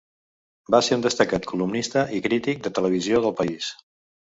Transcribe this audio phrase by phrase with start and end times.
[0.75, 3.71] Va ser un destacat columnista i crític de televisió d'El País.